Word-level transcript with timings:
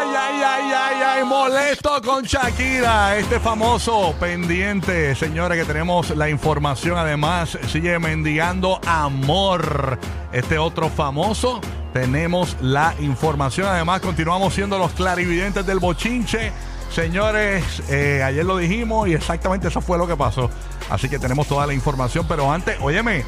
Ay, 0.00 0.14
ay, 0.16 0.42
ay, 0.42 0.72
ay, 0.74 1.02
ay, 1.02 1.24
molesto 1.24 2.00
con 2.00 2.24
Shakira, 2.24 3.18
este 3.18 3.38
famoso 3.38 4.14
pendiente, 4.18 5.14
señores, 5.14 5.58
que 5.58 5.66
tenemos 5.66 6.16
la 6.16 6.30
información, 6.30 6.96
además 6.96 7.58
sigue 7.68 7.98
mendigando 7.98 8.80
amor, 8.86 9.98
este 10.32 10.56
otro 10.56 10.88
famoso, 10.88 11.60
tenemos 11.92 12.56
la 12.62 12.94
información, 13.00 13.66
además 13.66 14.00
continuamos 14.00 14.54
siendo 14.54 14.78
los 14.78 14.92
clarividentes 14.92 15.66
del 15.66 15.80
bochinche, 15.80 16.50
señores, 16.90 17.82
eh, 17.90 18.22
ayer 18.24 18.46
lo 18.46 18.56
dijimos 18.56 19.06
y 19.06 19.12
exactamente 19.12 19.68
eso 19.68 19.82
fue 19.82 19.98
lo 19.98 20.06
que 20.06 20.16
pasó, 20.16 20.48
así 20.88 21.10
que 21.10 21.18
tenemos 21.18 21.46
toda 21.46 21.66
la 21.66 21.74
información, 21.74 22.24
pero 22.26 22.50
antes, 22.50 22.78
óyeme, 22.80 23.22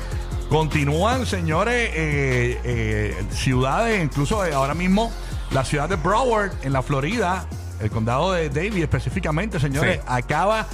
Continúan, 0.53 1.25
señores, 1.25 1.93
eh, 1.95 2.61
eh, 2.63 3.25
ciudades, 3.31 4.05
incluso 4.05 4.43
ahora 4.43 4.75
mismo 4.75 5.11
la 5.53 5.65
ciudad 5.65 5.89
de 5.89 5.97
Broward, 5.97 6.53
en 6.63 6.73
la 6.73 6.83
Florida, 6.83 7.47
el 7.81 7.91
condado 7.91 8.33
de 8.33 8.49
Davie 8.49 8.83
específicamente, 8.83 9.61
señores, 9.61 9.97
Sí. 9.97 10.03
acaba 10.07 10.67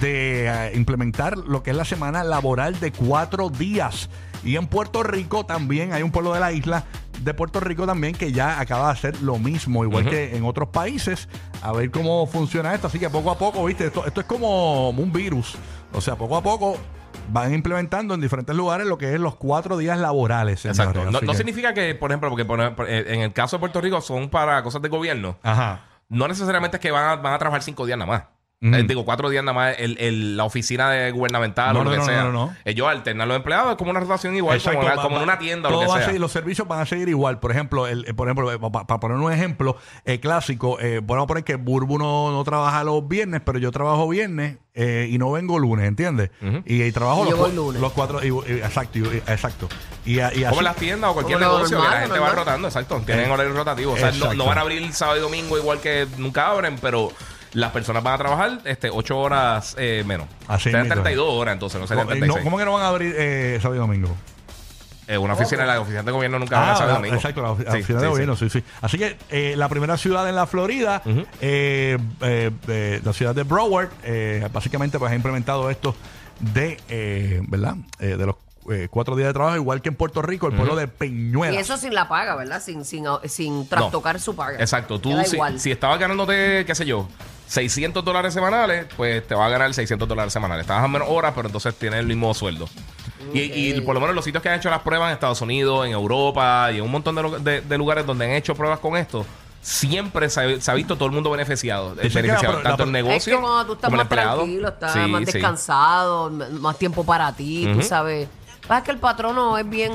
de 0.00 0.46
eh, 0.48 0.72
implementar 0.74 1.36
lo 1.36 1.62
que 1.62 1.70
es 1.70 1.76
la 1.76 1.84
semana 1.84 2.24
laboral 2.24 2.78
de 2.80 2.90
cuatro 2.92 3.50
días. 3.50 4.08
Y 4.42 4.56
en 4.56 4.66
Puerto 4.66 5.02
Rico 5.02 5.46
también 5.46 5.92
hay 5.92 6.02
un 6.02 6.10
pueblo 6.10 6.34
de 6.34 6.40
la 6.40 6.52
isla 6.52 6.84
de 7.22 7.32
Puerto 7.32 7.60
Rico 7.60 7.86
también 7.86 8.14
que 8.14 8.32
ya 8.32 8.60
acaba 8.60 8.86
de 8.86 8.92
hacer 8.92 9.22
lo 9.22 9.38
mismo, 9.38 9.84
igual 9.84 10.08
que 10.08 10.36
en 10.36 10.44
otros 10.44 10.68
países. 10.68 11.28
A 11.62 11.72
ver 11.72 11.90
cómo 11.90 12.26
funciona 12.26 12.74
esto. 12.74 12.88
Así 12.88 12.98
que 12.98 13.08
poco 13.08 13.30
a 13.30 13.38
poco, 13.38 13.64
viste, 13.64 13.86
esto, 13.86 14.04
esto 14.04 14.20
es 14.20 14.26
como 14.26 14.90
un 14.90 15.12
virus. 15.12 15.54
O 15.92 16.00
sea, 16.00 16.16
poco 16.16 16.36
a 16.36 16.42
poco 16.42 16.76
van 17.28 17.54
implementando 17.54 18.14
en 18.14 18.20
diferentes 18.20 18.54
lugares 18.54 18.86
lo 18.86 18.98
que 18.98 19.14
es 19.14 19.20
los 19.20 19.36
cuatro 19.36 19.76
días 19.76 19.98
laborales. 19.98 20.60
señores. 20.60 20.78
Exacto. 20.78 21.10
No, 21.10 21.16
Así 21.18 21.26
no 21.26 21.32
que- 21.32 21.38
significa 21.38 21.74
que, 21.74 21.94
por 21.94 22.10
ejemplo, 22.10 22.28
porque 22.30 22.44
por- 22.44 22.74
por- 22.74 22.88
eh, 22.88 23.14
en 23.14 23.20
el 23.22 23.32
caso 23.32 23.56
de 23.56 23.60
Puerto 23.60 23.80
Rico 23.80 24.00
son 24.00 24.28
para 24.28 24.62
cosas 24.62 24.82
de 24.82 24.88
gobierno. 24.88 25.36
Ajá. 25.42 25.80
No 26.08 26.28
necesariamente 26.28 26.76
es 26.76 26.80
que 26.80 26.90
van 26.90 27.04
a, 27.10 27.16
van 27.16 27.32
a 27.34 27.38
trabajar 27.38 27.62
cinco 27.62 27.86
días 27.86 27.98
nada 27.98 28.10
más. 28.10 28.22
Eh, 28.60 28.82
digo, 28.88 29.04
cuatro 29.04 29.28
días 29.28 29.44
nada 29.44 29.52
más 29.54 29.74
el, 29.78 29.98
el- 29.98 30.38
la 30.38 30.44
oficina 30.44 30.88
de 30.90 31.10
gubernamental 31.10 31.74
No, 31.74 31.80
o 31.80 31.84
lo 31.84 31.90
no, 31.90 31.90
que 31.90 31.98
no, 31.98 32.04
sea. 32.06 32.22
no, 32.24 32.32
no, 32.32 32.46
no. 32.46 32.56
Ellos 32.64 32.88
alternan 32.88 33.28
los 33.28 33.36
empleados 33.36 33.72
es 33.72 33.76
como 33.76 33.90
una 33.90 34.00
rotación 34.00 34.34
igual, 34.36 34.56
Exacto, 34.56 34.78
como, 34.78 34.86
una- 34.86 34.96
va- 34.96 35.02
como 35.02 35.16
en 35.16 35.20
va- 35.20 35.24
una 35.24 35.38
tienda 35.38 35.68
o 35.68 35.72
todo 35.72 35.82
lo 35.82 35.88
va 35.88 35.94
que 35.96 35.98
a 35.98 36.02
sea. 36.04 36.06
seguir- 36.12 36.20
los 36.22 36.32
servicios 36.32 36.66
van 36.66 36.80
a 36.80 36.86
seguir 36.86 37.10
igual. 37.10 37.40
Por 37.40 37.50
ejemplo, 37.50 37.86
el, 37.86 38.06
eh, 38.08 38.14
por 38.14 38.26
ejemplo, 38.26 38.58
para 38.70 39.00
poner 39.00 39.18
un 39.18 39.30
ejemplo 39.30 39.76
eh, 40.06 40.18
clásico, 40.18 40.80
eh, 40.80 41.00
vamos 41.04 41.24
a 41.24 41.26
poner 41.26 41.44
que 41.44 41.56
Burbu 41.56 41.98
no, 41.98 42.32
no 42.32 42.42
trabaja 42.42 42.82
los 42.84 43.06
viernes, 43.06 43.42
pero 43.44 43.58
yo 43.58 43.70
trabajo 43.70 44.08
viernes 44.08 44.56
eh, 44.72 45.08
y 45.10 45.18
no 45.18 45.30
vengo 45.30 45.58
lunes, 45.58 45.86
¿entiendes? 45.86 46.30
y, 46.64 46.82
y 46.82 46.90
trabajo 46.92 47.20
Y 47.20 47.24
los, 47.24 47.30
yo 47.32 47.36
voy 47.36 47.50
cua- 47.50 47.54
lunes. 47.54 47.80
los 47.82 47.92
cuatro, 47.92 48.24
y- 48.24 48.28
y- 48.50 48.52
exacto, 48.60 48.98
y- 48.98 49.22
exacto. 49.26 49.68
Y, 50.06 50.20
a- 50.20 50.32
y 50.32 50.36
Como 50.38 50.46
así- 50.48 50.58
en 50.58 50.64
las 50.64 50.76
tiendas 50.76 51.10
o 51.10 51.12
cualquier 51.12 51.38
Como 51.38 51.50
lo 51.50 51.56
negocio 51.58 51.76
que 51.76 51.82
normal, 51.82 52.00
la 52.00 52.06
lo 52.06 52.12
gente 52.14 52.18
va 52.30 52.34
rotando, 52.34 52.68
exacto. 52.68 53.02
Tienen 53.04 53.28
Eh, 53.28 53.30
horario 53.30 53.52
rotativo. 53.52 53.92
O 53.92 53.96
sea, 53.98 54.10
no 54.12 54.46
van 54.46 54.56
a 54.56 54.62
abrir 54.62 54.90
sábado 54.94 55.18
y 55.18 55.20
domingo 55.20 55.58
igual 55.58 55.80
que 55.80 56.06
nunca 56.16 56.46
abren, 56.48 56.76
pero 56.80 57.12
las 57.54 57.70
personas 57.72 58.02
van 58.02 58.14
a 58.14 58.18
trabajar 58.18 58.60
este, 58.64 58.90
8 58.90 59.18
horas 59.18 59.74
eh, 59.78 60.04
menos. 60.06 60.26
Así 60.48 60.64
Serían 60.64 60.82
mismo. 60.82 60.94
32 61.02 61.26
horas 61.32 61.52
entonces, 61.54 61.80
no 61.80 61.86
serían 61.86 62.06
¿Cómo, 62.06 62.10
36. 62.10 62.38
no, 62.38 62.44
¿Cómo 62.50 62.58
que 62.58 62.64
no 62.64 62.72
van 62.74 62.82
a 62.82 62.88
abrir 62.88 63.14
eh, 63.16 63.58
sábado 63.62 63.76
y 63.76 63.78
domingo? 63.78 64.14
Eh, 65.06 65.18
una 65.18 65.34
oficina, 65.34 65.66
la 65.66 65.80
oficina 65.80 66.02
de 66.02 66.12
gobierno 66.12 66.38
nunca 66.38 66.58
van 66.58 66.68
a 66.70 66.72
Ah, 66.72 66.76
sábado 66.76 66.90
y 66.90 66.92
la- 66.92 66.98
domingo. 66.98 67.16
exacto, 67.16 67.42
la, 67.42 67.48
ofi- 67.50 67.64
la 67.64 67.72
Sí, 67.72 67.78
oficina 67.78 67.98
sí, 67.98 68.04
de 68.04 68.08
sí. 68.08 68.12
gobierno, 68.12 68.36
sí, 68.36 68.48
sí. 68.50 68.64
Así 68.80 68.96
que 68.98 69.16
eh, 69.30 69.54
la 69.56 69.68
primera 69.68 69.96
ciudad 69.98 70.26
en 70.28 70.34
la 70.34 70.46
Florida, 70.46 71.02
eh, 71.42 71.98
eh, 72.22 72.50
eh, 72.68 73.00
la 73.04 73.12
ciudad 73.12 73.34
de 73.34 73.42
Broward, 73.42 73.90
eh, 74.02 74.48
básicamente 74.52 74.98
pues 74.98 75.12
ha 75.12 75.14
implementado 75.14 75.68
esto 75.70 75.94
de, 76.40 76.78
eh, 76.88 77.40
¿verdad? 77.48 77.76
Eh, 78.00 78.16
de 78.16 78.26
los 78.26 78.36
eh, 78.70 78.88
cuatro 78.90 79.14
días 79.16 79.28
de 79.28 79.32
trabajo, 79.34 79.56
igual 79.56 79.82
que 79.82 79.88
en 79.90 79.94
Puerto 79.96 80.22
Rico, 80.22 80.46
el 80.46 80.54
pueblo 80.54 80.74
de 80.76 80.88
Peñuelas. 80.88 81.54
Y 81.54 81.58
eso 81.58 81.76
sin 81.76 81.94
la 81.94 82.08
paga, 82.08 82.34
¿verdad? 82.36 82.62
Sin, 82.62 82.84
sin, 82.84 83.04
sin 83.26 83.68
trastocar 83.68 84.18
su 84.20 84.34
paga. 84.34 84.58
Exacto. 84.60 84.98
Tú, 85.00 85.10
si, 85.26 85.38
si 85.58 85.70
estabas 85.70 85.98
ganándote, 85.98 86.64
qué 86.66 86.74
sé 86.74 86.86
yo, 86.86 87.08
600 87.46 88.04
dólares 88.04 88.32
semanales, 88.32 88.86
pues 88.96 89.26
te 89.26 89.34
va 89.34 89.46
a 89.46 89.48
ganar 89.50 89.72
600 89.74 90.08
dólares 90.08 90.32
semanales. 90.32 90.62
Estabas 90.62 90.84
a 90.84 90.88
menos 90.88 91.08
horas, 91.10 91.32
pero 91.34 91.48
entonces 91.48 91.74
tienes 91.74 92.00
el 92.00 92.06
mismo 92.06 92.32
sueldo. 92.34 92.68
Y, 93.32 93.40
y 93.40 93.80
por 93.80 93.94
lo 93.94 94.00
menos 94.00 94.14
los 94.14 94.24
sitios 94.24 94.42
que 94.42 94.48
han 94.48 94.58
hecho 94.58 94.70
las 94.70 94.80
pruebas 94.82 95.08
en 95.08 95.14
Estados 95.14 95.40
Unidos, 95.40 95.86
en 95.86 95.92
Europa 95.92 96.70
y 96.72 96.76
en 96.78 96.82
un 96.84 96.90
montón 96.90 97.14
de, 97.16 97.22
lu- 97.22 97.38
de- 97.38 97.60
de 97.62 97.78
lugares 97.78 98.06
donde 98.06 98.26
han 98.26 98.32
hecho 98.32 98.54
pruebas 98.54 98.78
con 98.78 98.96
esto, 98.96 99.24
siempre 99.60 100.28
se 100.28 100.40
ha, 100.40 100.60
se 100.60 100.70
ha 100.70 100.74
visto 100.74 100.94
todo 100.96 101.06
el 101.06 101.12
mundo 101.14 101.30
beneficiado. 101.30 101.94
la 101.94 102.02
beneficiado 102.02 102.58
la 102.58 102.62
tanto 102.70 102.84
el 102.84 102.92
negocio 102.92 103.16
es 103.16 103.24
que 103.24 103.42
cuando 103.42 103.64
tú 103.66 103.72
estás 103.72 103.88
como 103.90 103.94
el 103.94 103.96
más 103.98 104.04
empleado. 104.04 104.36
tranquilo, 104.42 104.68
estás 104.68 104.92
Sí, 104.92 104.98
más 105.10 105.24
descansado, 105.24 106.30
más 106.30 106.78
tiempo 106.78 107.04
para 107.04 107.32
ti, 107.34 107.68
tú 107.72 107.82
sabes. 107.82 108.28
Pasa 108.66 108.82
que 108.84 108.90
el 108.92 108.98
patrono 108.98 109.58
es 109.58 109.68
bien 109.68 109.92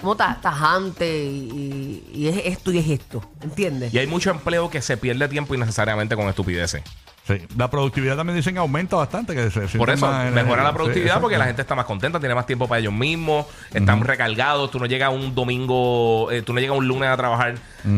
como 0.00 0.16
ta- 0.16 0.38
tajante 0.40 1.06
y, 1.24 2.04
y- 2.12 2.28
es 2.28 2.36
esto 2.44 2.70
y 2.72 2.78
es 2.78 2.88
esto, 2.88 3.22
¿entiendes? 3.40 3.92
Y 3.94 3.98
hay 3.98 4.06
mucho 4.06 4.30
empleo 4.30 4.68
que 4.68 4.82
se 4.82 4.96
pierde 4.96 5.28
tiempo 5.28 5.54
innecesariamente 5.54 6.14
con 6.14 6.28
estupideces. 6.28 6.82
Sí. 7.26 7.40
La 7.56 7.70
productividad 7.70 8.16
también 8.16 8.36
dicen 8.36 8.52
que 8.52 8.60
aumenta 8.60 8.96
bastante. 8.96 9.34
Que 9.34 9.50
se 9.50 9.78
Por 9.78 9.88
eso, 9.88 10.10
mejora 10.32 10.62
la 10.62 10.74
productividad 10.74 11.20
porque 11.22 11.38
la 11.38 11.46
gente 11.46 11.62
está 11.62 11.74
más 11.74 11.86
contenta, 11.86 12.20
tiene 12.20 12.34
más 12.34 12.44
tiempo 12.44 12.68
para 12.68 12.80
ellos 12.80 12.92
mismos, 12.92 13.46
están 13.72 14.02
recargados, 14.02 14.70
tú 14.70 14.78
no 14.78 14.84
llegas 14.86 15.10
un 15.12 15.34
domingo, 15.34 16.30
eh, 16.30 16.42
tú 16.42 16.52
no 16.52 16.60
llegas 16.60 16.76
un 16.76 16.86
lunes 16.86 17.08
a 17.08 17.16
trabajar 17.16 17.54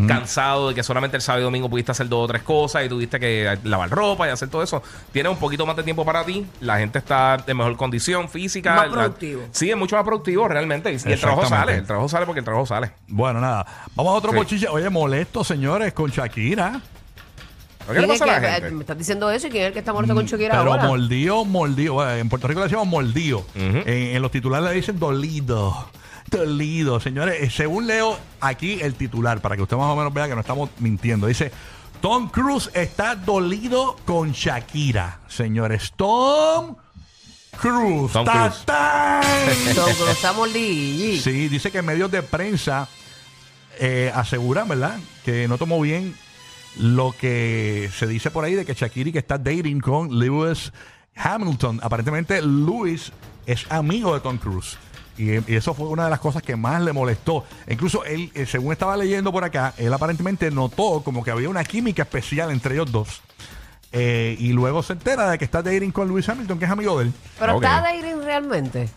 cansado 0.07 0.69
de 0.69 0.75
que 0.75 0.83
solamente 0.83 1.17
el 1.17 1.23
sábado 1.23 1.41
y 1.43 1.45
domingo 1.45 1.69
pudiste 1.69 1.93
hacer 1.93 2.09
dos 2.09 2.25
o 2.25 2.27
tres 2.29 2.43
cosas 2.43 2.85
y 2.85 2.89
tuviste 2.89 3.19
que 3.21 3.59
lavar 3.65 3.91
ropa 3.91 4.27
y 4.29 4.31
hacer 4.31 4.49
todo 4.49 4.63
eso. 4.63 4.83
Tienes 5.13 5.31
un 5.33 5.39
poquito 5.39 5.67
más 5.67 5.77
de 5.77 5.83
tiempo 5.83 6.05
para 6.05 6.25
ti, 6.25 6.47
la 6.61 6.79
gente 6.79 6.99
está 6.99 7.37
en 7.47 7.57
mejor 7.57 7.77
condición 7.77 8.29
física. 8.29 8.75
Más 8.75 8.87
la- 8.87 8.93
productivo. 8.93 9.43
sí, 9.51 9.71
es 9.71 9.77
mucho 9.77 9.97
más 9.97 10.05
productivo 10.05 10.47
realmente. 10.49 10.93
Y, 10.93 10.97
y 11.09 11.13
el 11.13 11.21
trabajo 11.21 11.47
sale, 11.47 11.75
el 11.75 11.85
trabajo 11.87 12.09
sale 12.09 12.27
porque 12.27 12.39
el 12.41 12.45
trabajo 12.45 12.67
sale. 12.67 12.93
Bueno, 13.09 13.41
nada. 13.41 13.67
Vamos 13.95 14.13
a 14.13 14.17
otro 14.17 14.31
Sí. 14.31 14.37
bochiche. 14.37 14.69
Oye, 14.69 14.89
molesto, 14.91 15.43
señores, 15.45 15.93
con 15.93 16.11
Shakira. 16.11 16.81
¿Qué 17.87 17.93
le 17.95 17.99
¿Quién 18.01 18.11
es 18.11 18.19
pasa 18.21 18.37
a 18.37 18.41
la 18.41 18.47
que- 18.49 18.55
gente? 18.55 18.71
Me 18.75 18.81
estás 18.81 18.99
diciendo 18.99 19.31
eso 19.31 19.47
y 19.47 19.51
quién 19.51 19.63
es 19.63 19.67
el 19.69 19.73
que 19.73 19.79
está 19.81 19.93
muerto 19.93 20.15
con 20.15 20.27
Shakira 20.27 20.55
Mm, 20.55 20.59
Pero 20.59 20.73
ahora. 20.73 20.87
mordido, 20.89 21.45
mordido. 21.45 21.95
Bueno, 21.95 22.13
en 22.13 22.29
Puerto 22.29 22.49
Rico 22.49 22.61
le 22.61 22.65
decimos 22.67 22.87
mordido. 22.87 23.47
en, 23.55 23.87
en 23.87 24.23
los 24.23 24.31
titulares 24.31 24.69
le 24.69 24.75
dicen 24.75 24.99
dolido. 24.99 25.89
Dolido. 26.31 26.99
Señores, 27.01 27.37
eh, 27.41 27.51
según 27.51 27.87
leo 27.87 28.19
aquí 28.41 28.79
el 28.83 28.95
titular, 28.95 29.41
para 29.41 29.55
que 29.57 29.63
usted 29.63 29.77
más 29.77 29.87
o 29.87 29.97
menos 29.97 30.13
vea 30.13 30.27
que 30.29 30.35
no 30.35 30.41
estamos 30.41 30.71
mintiendo. 30.81 31.29
Dice, 31.29 31.53
Tom 32.01 32.29
Cruise 32.29 32.69
está 32.75 33.15
dolido 33.15 33.97
con 34.05 34.33
Shakira. 34.33 35.21
Señores, 35.29 35.93
Tom 35.97 36.75
Cruise. 37.61 38.13
Tom 38.13 38.25
Ta- 38.27 38.53
Cruise. 38.53 39.99
lo 40.01 40.11
está 40.11 40.33
mordi- 40.35 41.19
Sí, 41.21 41.49
dice 41.49 41.71
que 41.71 41.81
medios 41.83 42.11
de 42.11 42.23
prensa 42.23 42.89
eh, 43.79 44.11
aseguran, 44.15 44.69
¿verdad? 44.69 44.99
Que 45.25 45.47
no 45.49 45.59
tomó 45.59 45.81
bien 45.81 46.15
lo 46.79 47.13
que 47.13 47.91
se 47.97 48.07
dice 48.07 48.31
por 48.31 48.45
ahí 48.45 48.55
de 48.55 48.65
que 48.65 48.75
Shakira 48.75 49.13
que 49.13 49.19
está 49.19 49.39
dating 49.39 49.81
con 49.81 50.19
Lewis 50.19 50.73
Hamilton. 51.17 51.81
Aparentemente 51.83 52.41
Lewis 52.43 53.13
es 53.47 53.67
amigo 53.71 54.15
de 54.15 54.21
Tom 54.21 54.39
Cruise. 54.39 54.79
Y, 55.19 55.33
y 55.51 55.57
eso 55.57 55.73
fue 55.73 55.89
una 55.89 56.05
de 56.05 56.11
las 56.11 56.21
cosas 56.21 56.43
que 56.43 56.57
más 56.57 56.83
le 56.83 56.93
molestó. 56.93 57.45
Incluso 57.69 58.05
él, 58.05 58.31
eh, 58.35 58.45
según 58.45 58.73
estaba 58.73 58.97
leyendo 58.97 59.33
por 59.33 59.45
acá, 59.45 59.73
él 59.79 59.93
aparentemente 59.93 60.51
notó 60.51 61.03
como 61.03 61.25
que 61.25 61.31
había 61.31 61.49
una 61.49 61.65
química 61.65 62.03
especial 62.03 62.51
entre 62.51 62.75
ellos 62.75 62.93
dos. 62.93 63.23
Eh, 63.93 64.37
y 64.39 64.53
luego 64.53 64.83
se 64.83 64.93
entera 64.93 65.31
de 65.31 65.39
que 65.39 65.47
está 65.47 65.63
dating 65.63 65.91
con 65.91 66.09
Lewis 66.09 66.29
Hamilton, 66.29 66.59
que 66.59 66.67
es 66.67 66.71
amigo 66.71 66.99
de 66.99 67.07
él. 67.07 67.13
Pero 67.39 67.55
está 67.55 67.81
dating 67.81 68.23
realmente. 68.23 68.91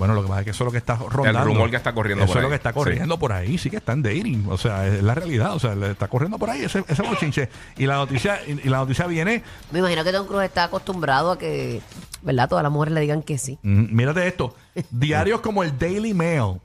Bueno, 0.00 0.14
lo 0.14 0.22
que 0.22 0.28
pasa 0.28 0.40
es 0.40 0.44
que 0.46 0.50
eso 0.50 0.64
es 0.64 0.66
lo 0.66 0.72
que 0.72 0.78
está 0.78 0.96
rondando. 0.96 1.44
rumor 1.44 1.70
que 1.70 1.76
está 1.76 1.92
corriendo 1.94 2.24
Eso 2.24 2.32
por 2.32 2.38
es 2.38 2.42
lo 2.42 2.48
ahí. 2.48 2.50
que 2.50 2.56
está 2.56 2.72
corriendo 2.72 3.18
por 3.20 3.32
ahí. 3.32 3.56
Sí 3.58 3.70
que 3.70 3.76
están 3.76 4.02
dating. 4.02 4.46
O 4.48 4.58
sea, 4.58 4.88
es 4.88 5.00
la 5.00 5.14
realidad. 5.14 5.54
O 5.54 5.60
sea, 5.60 5.74
está 5.74 6.08
corriendo 6.08 6.38
por 6.38 6.50
ahí 6.50 6.64
ese, 6.64 6.82
ese 6.88 7.02
bochinche. 7.02 7.48
Y 7.78 7.86
la 7.86 7.94
noticia, 7.94 8.40
y, 8.48 8.52
y 8.66 8.68
la 8.68 8.78
noticia 8.78 9.06
viene. 9.06 9.44
Me 9.70 9.78
imagino 9.78 10.02
que 10.02 10.10
Tom 10.10 10.26
Cruise 10.26 10.46
está 10.46 10.64
acostumbrado 10.64 11.30
a 11.30 11.38
que, 11.38 11.80
¿verdad? 12.22 12.48
Todas 12.48 12.64
las 12.64 12.72
mujeres 12.72 12.94
le 12.94 13.00
digan 13.02 13.22
que 13.22 13.38
sí. 13.38 13.58
mm, 13.62 13.94
mírate 13.94 14.26
esto. 14.26 14.56
Diarios 14.90 15.40
como 15.40 15.62
el 15.62 15.78
Daily 15.78 16.14
Mail 16.14 16.60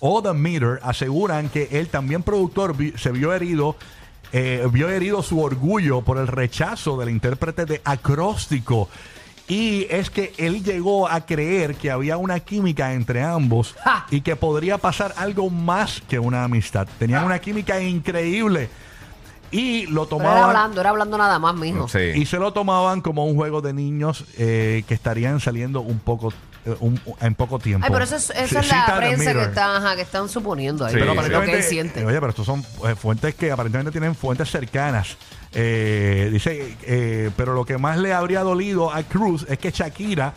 o 0.00 0.22
The 0.22 0.32
Meter 0.32 0.80
aseguran 0.82 1.48
que 1.50 1.68
él 1.72 1.88
también 1.88 2.22
productor 2.22 2.76
vi- 2.76 2.94
se 2.96 3.10
vio 3.10 3.34
herido. 3.34 3.76
eh, 4.32 4.66
vio 4.72 4.88
herido 4.88 5.22
su 5.22 5.40
orgullo 5.40 6.02
por 6.02 6.18
el 6.18 6.26
rechazo 6.26 6.96
del 6.98 7.08
intérprete 7.10 7.66
de 7.66 7.80
acróstico. 7.84 8.88
Y 9.46 9.86
es 9.90 10.08
que 10.08 10.32
él 10.38 10.64
llegó 10.64 11.06
a 11.06 11.20
creer 11.26 11.74
que 11.74 11.90
había 11.90 12.16
una 12.16 12.40
química 12.40 12.94
entre 12.94 13.22
ambos 13.22 13.74
¡Ja! 13.84 14.06
y 14.10 14.22
que 14.22 14.36
podría 14.36 14.78
pasar 14.78 15.12
algo 15.18 15.50
más 15.50 16.02
que 16.08 16.18
una 16.18 16.44
amistad. 16.44 16.88
Tenían 16.98 17.24
una 17.24 17.38
química 17.38 17.80
increíble. 17.80 18.70
Y 19.50 19.86
lo 19.86 20.06
Pero 20.08 20.20
era 20.22 20.30
tomaban. 20.30 20.42
hablando, 20.56 20.80
era 20.80 20.90
hablando 20.90 21.18
nada 21.18 21.38
más, 21.38 21.54
mijo. 21.54 21.86
Sí. 21.88 21.98
Y 22.14 22.26
se 22.26 22.38
lo 22.38 22.52
tomaban 22.52 23.02
como 23.02 23.24
un 23.26 23.36
juego 23.36 23.60
de 23.60 23.72
niños 23.72 24.24
eh, 24.38 24.82
que 24.88 24.94
estarían 24.94 25.38
saliendo 25.40 25.80
un 25.80 25.98
poco 25.98 26.32
un- 26.80 27.00
en 27.20 27.34
poco 27.34 27.58
tiempo. 27.58 27.86
Ay, 27.86 27.92
pero 27.92 28.04
eso 28.04 28.16
es, 28.16 28.30
esa 28.30 28.60
es 28.60 28.66
cita 28.66 28.84
la 28.88 28.94
de 28.94 29.00
prensa 29.00 29.24
que, 29.24 29.28
Mirror. 29.34 29.48
está, 29.48 29.76
ajá, 29.76 29.96
que 29.96 30.02
están 30.02 30.28
suponiendo 30.28 30.84
ahí. 30.84 30.92
Sí, 30.94 30.98
Pero 31.00 31.14
lo 31.14 31.42
que 31.42 31.52
él 31.56 31.62
siente. 31.62 32.04
oye, 32.04 32.16
pero 32.20 32.30
estos 32.30 32.46
son 32.46 32.64
eh, 32.88 32.94
fuentes 32.94 33.34
que 33.34 33.50
aparentemente 33.52 33.90
tienen 33.90 34.14
fuentes 34.14 34.50
cercanas. 34.50 35.16
Eh, 35.52 36.30
dice, 36.32 36.76
eh, 36.82 37.30
pero 37.36 37.54
lo 37.54 37.64
que 37.64 37.78
más 37.78 37.98
le 37.98 38.12
habría 38.12 38.40
dolido 38.42 38.92
a 38.92 39.02
Cruz 39.04 39.46
es 39.48 39.58
que 39.58 39.70
Shakira 39.70 40.34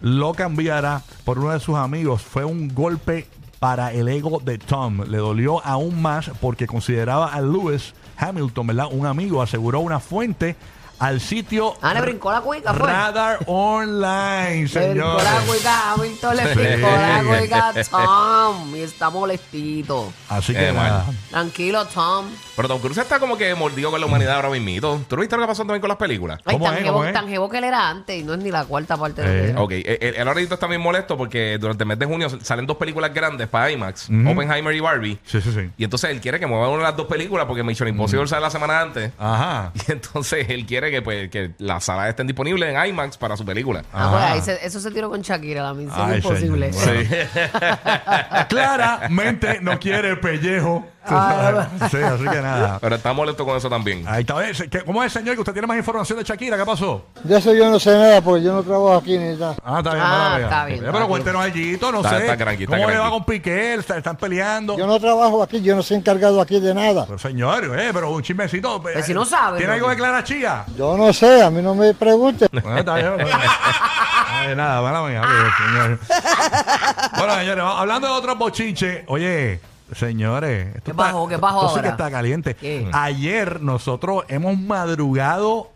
lo 0.00 0.32
cambiara 0.34 1.02
por 1.24 1.38
uno 1.38 1.50
de 1.52 1.60
sus 1.60 1.76
amigos. 1.76 2.22
Fue 2.22 2.44
un 2.44 2.68
golpe 2.74 3.26
para 3.58 3.92
el 3.92 4.08
ego 4.08 4.40
de 4.44 4.58
Tom. 4.58 5.02
Le 5.08 5.18
dolió 5.18 5.64
aún 5.64 6.00
más 6.00 6.30
porque 6.40 6.66
consideraba 6.66 7.32
a 7.32 7.40
Lewis 7.40 7.94
Hamilton, 8.18 8.66
¿verdad? 8.68 8.86
Un 8.90 9.06
amigo, 9.06 9.42
aseguró 9.42 9.80
una 9.80 10.00
fuente 10.00 10.56
al 10.98 11.20
sitio 11.20 11.74
Ah, 11.82 11.92
le 11.94 12.00
brincó 12.00 12.32
la 12.32 12.40
cuica, 12.40 12.72
fue. 12.74 12.90
Radar 12.90 13.38
Online, 13.46 14.66
Le 14.66 14.88
brincó 14.92 15.18
la 15.22 15.40
cuica 15.46 15.70
a 15.78 15.92
Hamilton, 15.92 16.36
le 16.36 16.42
Sí. 16.46 16.54
brincó 16.58 16.88
la 16.90 17.22
cuica 17.38 17.68
a 17.68 17.84
Tom. 17.84 18.76
Y 18.76 18.80
está 18.80 19.10
molestito. 19.10 20.12
Así 20.28 20.52
que 20.52 20.68
Eh, 20.68 20.72
nada. 20.72 21.04
Tranquilo, 21.30 21.84
Tom. 21.86 22.26
Pero 22.54 22.68
Tom 22.68 22.80
Cruise 22.80 22.98
está 22.98 23.18
como 23.18 23.36
que 23.36 23.54
mordido 23.54 23.90
con 23.90 24.00
la 24.00 24.06
humanidad 24.06 24.36
ahora 24.36 24.50
mismito. 24.50 25.00
¿Tú 25.08 25.16
no 25.16 25.20
viste 25.20 25.36
lo 25.36 25.42
que 25.42 25.48
pasó 25.48 25.62
también 25.62 25.80
con 25.80 25.88
las 25.88 25.98
películas? 25.98 26.40
Ay, 26.44 26.54
¿Cómo 26.54 26.64
tan, 26.66 26.74
es? 26.76 26.80
jevo, 26.84 26.92
¿Cómo 26.94 27.04
es? 27.04 27.12
tan 27.12 27.28
jevo 27.28 27.48
que 27.50 27.58
él 27.58 27.64
era 27.64 27.88
antes 27.88 28.18
y 28.20 28.22
no 28.24 28.34
es 28.34 28.38
ni 28.40 28.50
la 28.50 28.64
cuarta 28.64 28.96
parte 28.96 29.22
Eh. 29.22 29.24
de 29.24 29.34
lo 29.34 29.42
que 29.42 29.50
era. 29.50 29.60
Ok, 29.62 29.72
eh, 29.72 29.98
él, 30.00 30.14
él 30.16 30.28
ahorita 30.28 30.54
está 30.54 30.66
bien 30.66 30.80
molesto 30.80 31.16
porque 31.16 31.58
durante 31.58 31.84
el 31.84 31.88
mes 31.88 31.98
de 31.98 32.06
junio 32.06 32.28
salen 32.42 32.66
dos 32.66 32.76
películas 32.76 33.12
grandes 33.12 33.48
para 33.48 33.70
IMAX, 33.70 34.04
Oppenheimer 34.08 34.74
y 34.74 34.80
Barbie. 34.80 35.18
Sí, 35.26 35.40
sí, 35.40 35.52
sí. 35.52 35.70
Y 35.76 35.84
entonces 35.84 36.10
él 36.10 36.20
quiere 36.20 36.40
que 36.40 36.46
muevan 36.46 36.70
una 36.70 36.78
de 36.78 36.84
las 36.84 36.96
dos 36.96 37.06
películas 37.06 37.46
porque 37.46 37.62
Mission 37.62 37.88
Impossible 37.88 38.26
sale 38.26 38.42
la 38.42 38.50
semana 38.50 38.80
antes. 38.80 39.12
Ajá. 39.18 39.72
Y 39.88 39.92
entonces 39.92 40.46
él 40.48 40.64
quiere 40.66 40.85
que, 40.90 41.02
pues, 41.02 41.28
que 41.30 41.52
las 41.58 41.84
salas 41.84 42.08
estén 42.08 42.26
disponibles 42.26 42.74
en 42.74 42.86
IMAX 42.88 43.16
para 43.16 43.36
su 43.36 43.44
película. 43.44 43.82
Ah, 43.92 44.08
pues 44.10 44.22
Ajá. 44.24 44.32
ahí 44.32 44.40
se- 44.40 44.66
eso 44.66 44.80
se 44.80 44.90
tiró 44.90 45.10
con 45.10 45.20
Shakira, 45.22 45.62
la 45.62 45.74
misión 45.74 46.10
Ay, 46.10 46.16
imposible. 46.16 46.72
señor. 46.72 47.04
Claramente 48.48 49.60
no 49.60 49.78
quiere 49.78 50.10
el 50.10 50.20
pellejo. 50.20 50.86
Sabes. 51.08 51.66
Sí, 51.90 51.96
así 51.98 52.24
que 52.24 52.42
nada. 52.42 52.78
Pero 52.80 52.96
está 52.96 53.12
molesto 53.12 53.44
con 53.44 53.56
eso 53.56 53.68
también. 53.68 54.04
Ahí 54.06 54.20
está. 54.22 54.34
¿qué- 54.68 54.82
¿Cómo 54.82 55.02
es, 55.02 55.12
señor? 55.12 55.34
Que 55.34 55.40
usted 55.40 55.52
tiene 55.52 55.66
más 55.66 55.76
información 55.76 56.18
de 56.18 56.24
Shakira. 56.24 56.56
¿Qué 56.56 56.64
pasó? 56.64 57.06
De 57.22 57.38
eso 57.38 57.54
yo 57.54 57.70
no 57.70 57.78
sé 57.78 57.90
nada 57.96 58.20
porque 58.20 58.42
yo 58.44 58.52
no 58.52 58.62
trabajo 58.62 58.96
aquí 58.96 59.16
ni 59.18 59.36
nada. 59.36 59.54
Ah, 59.64 59.78
está 59.78 59.90
bien. 59.94 60.04
Ah, 60.06 60.38
está 60.42 60.64
bien, 60.66 60.74
Eh, 60.76 60.80
está 60.80 60.86
pero 60.92 60.98
bien. 60.98 61.08
cuéntenos 61.08 61.42
allí, 61.42 61.78
no 61.80 61.96
Está- 61.98 62.10
sé. 62.10 62.22
está 62.24 62.36
cranky, 62.36 62.64
está 62.64 62.76
¿Cómo 62.76 62.90
le 62.90 62.98
va 62.98 63.10
con 63.10 63.24
Piqué? 63.24 63.74
Está- 63.74 63.96
¿Están 63.98 64.16
peleando? 64.16 64.76
Yo 64.76 64.86
no 64.86 64.98
trabajo 65.00 65.42
aquí, 65.42 65.60
yo 65.62 65.74
no 65.76 65.82
soy 65.82 65.96
encargado 65.98 66.40
aquí 66.40 66.60
de 66.60 66.74
nada. 66.74 67.04
Pero 67.06 67.18
señor, 67.18 67.64
eh, 67.78 67.90
pero 67.92 68.10
un 68.10 68.22
chismecito. 68.22 68.80
Pero 68.82 69.02
si 69.02 69.14
no 69.14 69.24
sabe, 69.24 69.58
¿Tiene 69.58 69.70
¿no? 69.72 69.74
algo 69.76 69.88
de 69.90 69.96
Clara 69.96 70.24
Chía? 70.24 70.64
Yo 70.76 70.96
no 70.96 71.12
sé, 71.12 71.42
a 71.42 71.50
mí 71.50 71.62
no 71.62 71.74
me 71.74 71.94
pregunten. 71.94 72.48
Bueno, 72.52 72.78
está 72.78 72.94
bien. 72.96 73.14
Ay, 74.28 74.54
nada, 74.56 74.80
mala 74.82 75.02
mía. 75.08 75.22
señor. 75.56 75.98
Bueno, 77.18 77.34
señores, 77.36 77.64
hablando 77.66 78.06
de 78.08 78.12
otros 78.14 78.38
bochinches. 78.38 79.04
Oye, 79.06 79.60
señores. 79.94 80.76
Esto 80.76 80.92
¿Qué 80.92 80.94
sí 81.74 81.80
que 81.80 81.88
está 81.88 82.10
caliente. 82.10 82.54
¿Qué? 82.54 82.88
Ayer 82.92 83.60
nosotros 83.60 84.24
hemos 84.28 84.58
madrugado 84.58 85.70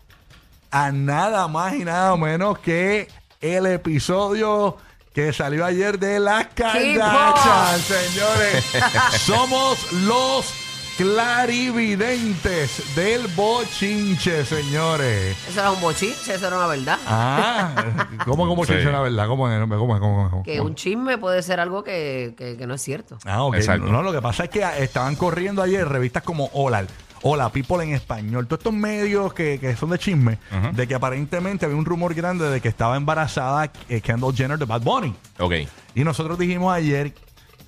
a 0.70 0.92
nada 0.92 1.48
más 1.48 1.74
y 1.74 1.84
nada 1.84 2.16
menos 2.16 2.58
que 2.58 3.08
el 3.40 3.66
episodio 3.66 4.76
que 5.14 5.32
salió 5.32 5.64
ayer 5.64 5.98
de 5.98 6.20
las 6.20 6.46
Kardashian, 6.54 7.80
señores. 7.80 8.64
Somos 9.18 9.92
los 9.92 10.54
clarividentes 11.00 12.94
del 12.94 13.26
bochinche, 13.28 14.44
señores. 14.44 15.34
Eso 15.48 15.60
era 15.60 15.70
un 15.70 15.80
bochinche, 15.80 16.34
eso 16.34 16.46
era 16.46 16.56
una 16.58 16.66
verdad. 16.66 16.98
Ah, 17.06 17.84
¿cómo 18.26 18.46
como 18.46 18.66
Sí. 18.66 18.74
chisme 18.74 18.92
la 18.92 19.00
verdad? 19.00 19.26
¿Cómo 19.26 19.48
es? 19.48 19.58
¿Cómo 19.60 19.74
es? 19.74 19.78
¿Cómo 19.80 19.94
es? 19.94 20.00
¿Cómo 20.30 20.42
es? 20.42 20.44
Que 20.44 20.60
un 20.60 20.74
chisme 20.74 21.16
puede 21.18 21.42
ser 21.42 21.58
algo 21.58 21.82
que, 21.82 22.34
que- 22.36 22.56
que 22.58 22.66
no 22.66 22.74
es 22.74 22.82
cierto. 22.82 23.16
Ah, 23.24 23.42
ok. 23.44 23.54
Exacto. 23.56 23.86
No, 23.86 24.02
lo 24.02 24.12
que 24.12 24.20
pasa 24.20 24.44
es 24.44 24.50
que 24.50 24.62
estaban 24.78 25.16
corriendo 25.16 25.62
ayer 25.62 25.88
revistas 25.88 26.22
como 26.22 26.50
Hola, 26.52 26.84
Hola 27.22 27.50
People 27.50 27.82
en 27.82 27.92
español, 27.94 28.46
todos 28.46 28.60
estos 28.60 28.72
medios 28.74 29.32
que, 29.32 29.58
que 29.58 29.74
son 29.76 29.90
de 29.90 29.98
chisme, 29.98 30.38
de 30.72 30.86
que 30.86 30.94
aparentemente 30.94 31.64
había 31.64 31.78
un 31.78 31.84
rumor 31.86 32.12
grande 32.14 32.48
de 32.50 32.60
que 32.60 32.68
estaba 32.68 32.96
embarazada 32.96 33.70
eh, 33.88 34.00
Kendall 34.02 34.34
Jenner 34.36 34.58
de 34.58 34.64
Bad 34.66 34.82
Bunny. 34.82 35.14
Ok. 35.38 35.54
Y 35.94 36.04
nosotros 36.04 36.38
dijimos 36.38 36.74
ayer 36.74 37.14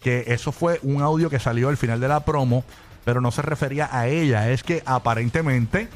que 0.03 0.25
eso 0.29 0.53
fue 0.53 0.81
un 0.83 1.01
audio 1.01 1.31
que 1.31 1.39
salió 1.39 1.69
al 1.71 1.77
final 1.77 1.99
de 2.01 2.09
la 2.09 2.21
promo, 2.25 2.65
pero 3.05 3.21
no 3.21 3.31
se 3.31 3.43
refería 3.43 3.89
a 3.93 4.07
ella. 4.09 4.51
Es 4.51 4.63
que 4.63 4.83
aparentemente 4.87 5.89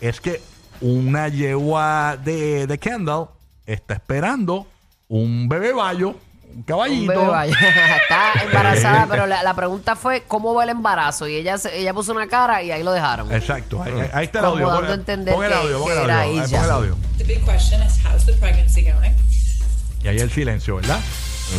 es 0.00 0.20
que 0.20 0.40
una 0.80 1.28
yegua 1.28 2.16
de, 2.22 2.66
de 2.66 2.78
Kendall 2.78 3.28
está 3.66 3.94
esperando 3.94 4.66
un 5.08 5.48
bebé 5.48 5.72
bayo, 5.72 6.08
un 6.10 6.56
Un 6.56 6.62
caballito. 6.62 7.12
bebé 7.12 7.26
vaya. 7.26 7.54
Está 8.02 8.44
embarazada, 8.44 9.06
pero 9.08 9.26
la, 9.26 9.42
la 9.42 9.54
pregunta 9.54 9.94
fue 9.96 10.24
cómo 10.26 10.54
va 10.54 10.64
el 10.64 10.70
embarazo. 10.70 11.26
Y 11.28 11.36
ella 11.36 11.58
se- 11.58 11.76
ella 11.78 11.92
puso 11.94 12.12
una 12.12 12.26
cara 12.28 12.62
y 12.62 12.70
ahí 12.70 12.82
lo 12.82 12.92
dejaron. 12.92 13.32
Exacto. 13.32 13.82
Ahí, 13.82 14.24
está 14.24 14.38
el 14.40 14.44
audio. 14.46 14.66
Pon- 14.66 14.84
el 14.84 15.52
audio, 15.52 15.78
pon 15.80 15.92
el 15.92 15.98
audio. 16.10 16.14
Ahí, 16.16 16.40
pon 16.50 16.64
el 16.64 16.70
audio. 16.70 16.96
The 17.18 17.24
big 17.24 17.44
question 17.44 17.82
is 17.82 17.98
how's 18.04 18.24
the 18.26 18.32
pregnancy 18.34 18.82
going? 18.82 19.12
Y 20.02 20.08
ahí 20.08 20.18
el 20.18 20.30
silencio, 20.30 20.76
¿verdad? 20.76 21.00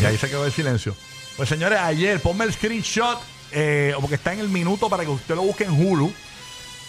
Y 0.01 0.05
ahí 0.05 0.17
se 0.17 0.29
quedó 0.29 0.45
el 0.45 0.51
silencio. 0.51 0.95
Pues 1.35 1.49
señores, 1.49 1.79
ayer 1.79 2.19
ponme 2.21 2.45
el 2.45 2.53
screenshot, 2.53 3.19
eh, 3.51 3.93
porque 3.99 4.15
está 4.15 4.33
en 4.33 4.39
el 4.39 4.49
minuto 4.49 4.89
para 4.89 5.03
que 5.03 5.09
usted 5.09 5.35
lo 5.35 5.43
busque 5.43 5.63
en 5.63 5.71
Hulu. 5.71 6.11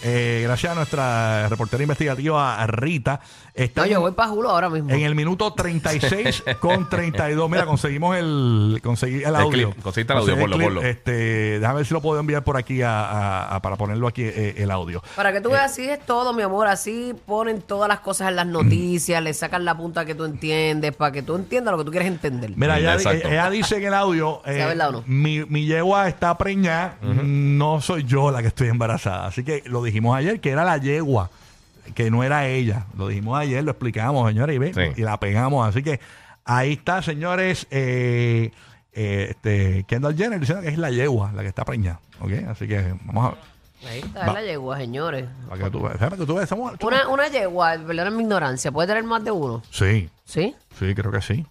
Eh, 0.02 0.40
gracias 0.44 0.72
a 0.72 0.74
nuestra 0.76 1.48
reportera 1.48 1.82
investigativa 1.82 2.60
a 2.62 2.66
Rita. 2.66 3.20
Está 3.52 3.80
No, 3.82 3.86
yo 3.88 4.00
voy 4.00 4.12
para 4.12 4.28
Julo 4.28 4.50
ahora 4.50 4.70
mismo. 4.70 4.90
en 4.90 5.00
el 5.00 5.16
minuto 5.16 5.52
36 5.52 6.44
con 6.60 6.88
32. 6.88 7.50
Mira, 7.50 7.66
conseguimos 7.66 8.16
el, 8.16 8.80
conseguí 8.82 9.24
el 9.24 9.34
audio. 9.34 9.74
Conseguiste 9.82 10.12
el 10.12 10.18
audio, 10.20 10.34
Conseguí 10.36 10.40
ponlo, 10.40 10.56
clip. 10.56 10.66
ponlo. 10.68 10.82
Este, 10.82 11.58
déjame 11.58 11.78
ver 11.78 11.86
si 11.86 11.94
lo 11.94 12.00
puedo 12.00 12.20
enviar 12.20 12.44
por 12.44 12.56
aquí 12.56 12.82
a- 12.82 13.00
a- 13.04 13.56
a- 13.56 13.62
para 13.62 13.74
ponerlo 13.76 14.06
aquí 14.06 14.22
eh, 14.22 14.54
el 14.58 14.70
audio. 14.70 15.02
Para 15.16 15.32
que 15.32 15.40
tú 15.40 15.50
veas, 15.50 15.72
así 15.72 15.88
es 15.88 15.98
todo, 16.06 16.32
mi 16.32 16.42
amor. 16.42 16.68
Así 16.68 17.14
ponen 17.26 17.60
todas 17.62 17.88
las 17.88 17.98
cosas 18.00 18.28
en 18.28 18.36
las 18.36 18.46
noticias, 18.46 19.20
le 19.20 19.34
sacan 19.34 19.64
la 19.64 19.76
punta 19.76 20.04
que 20.04 20.14
tú 20.14 20.24
entiendes, 20.24 20.94
para 20.94 21.10
que 21.10 21.22
tú 21.22 21.34
entiendas 21.34 21.72
lo 21.72 21.78
que 21.78 21.84
tú 21.84 21.90
quieres 21.90 22.08
entender. 22.08 22.52
Mira, 22.54 22.78
ella, 22.78 22.94
ella 22.94 23.50
dice 23.50 23.78
en 23.78 23.86
el 23.86 23.94
audio, 23.94 24.40
eh, 24.46 24.54
¿Sea 24.54 24.66
verdad 24.68 24.88
o 24.90 24.92
no? 24.92 25.04
mi, 25.06 25.44
mi 25.46 25.66
yegua 25.66 26.06
está 26.08 26.38
preñada, 26.38 26.96
no 27.02 27.80
soy 27.80 28.04
yo 28.04 28.30
la 28.30 28.40
que 28.42 28.48
estoy 28.48 28.68
embarazada. 28.68 29.26
Así 29.26 29.42
que 29.42 29.64
lo 29.66 29.82
dijimos 29.88 30.16
ayer, 30.16 30.40
que 30.40 30.50
era 30.50 30.64
la 30.64 30.78
yegua, 30.78 31.30
que 31.94 32.10
no 32.10 32.22
era 32.24 32.46
ella. 32.46 32.86
Lo 32.96 33.08
dijimos 33.08 33.38
ayer, 33.38 33.62
lo 33.64 33.70
explicamos, 33.72 34.28
señores, 34.28 34.54
y, 34.56 34.58
ve, 34.58 34.72
Sí. 34.74 35.00
y 35.00 35.04
la 35.04 35.18
pegamos. 35.20 35.68
Así 35.68 35.82
que 35.82 36.00
ahí 36.44 36.72
está, 36.74 37.02
señores, 37.02 37.66
eh, 37.70 38.50
eh, 38.92 39.26
este, 39.30 39.84
Kendall 39.84 40.16
Jenner 40.16 40.40
diciendo 40.40 40.62
que 40.62 40.68
es 40.70 40.78
la 40.78 40.90
yegua 40.90 41.32
la 41.32 41.42
que 41.42 41.48
está 41.48 41.64
preñada. 41.64 42.00
¿ok? 42.20 42.30
Así 42.48 42.66
que 42.66 42.94
vamos 43.04 43.34
a 43.34 43.88
Ahí 43.88 44.00
está 44.00 44.26
Va. 44.26 44.32
la 44.32 44.42
yegua, 44.42 44.76
señores. 44.76 45.26
para 45.48 45.62
que 45.64 45.70
tú. 45.70 45.80
Para 45.82 46.16
que 46.16 46.26
tú 46.26 46.34
veas, 46.34 46.48
somos- 46.48 46.72
somos- 46.80 46.82
Una, 46.84 47.08
una 47.08 47.28
yegua, 47.28 47.76
perdón 47.86 48.16
mi 48.16 48.24
ignorancia, 48.24 48.72
¿puede 48.72 48.88
tener 48.88 49.04
más 49.04 49.22
de 49.22 49.30
uno? 49.30 49.62
Sí, 49.70 50.10
¿Sí? 50.24 50.52
sí, 50.76 50.94
creo 50.96 51.12
que 51.12 51.22
sí. 51.22 51.46